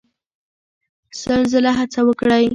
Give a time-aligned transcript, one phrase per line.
[1.21, 2.43] سل ځله هڅه وکړئ.